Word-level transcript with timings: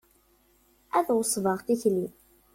Ad 0.97 1.07
ɣesbeɣ 1.17 1.57
tikli. 1.67 2.07